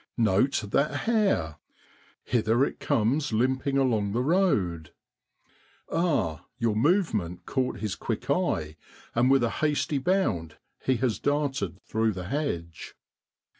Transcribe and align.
Note 0.17 0.63
that 0.71 1.01
hare! 1.01 1.57
hither 2.23 2.65
it 2.65 2.79
comes 2.79 3.31
limping 3.31 3.77
along 3.77 4.13
the 4.13 4.23
road. 4.23 4.93
Ah! 5.91 6.45
your 6.57 6.75
movement 6.75 7.45
caught 7.45 7.77
his 7.81 7.93
quick 7.93 8.27
eye, 8.27 8.77
and 9.13 9.29
with 9.29 9.43
a 9.43 9.51
hasty 9.61 9.99
bound 9.99 10.57
he 10.83 10.95
has 10.95 11.19
darted 11.19 11.79
through 11.83 12.13
the 12.13 12.29
hedge. 12.29 12.95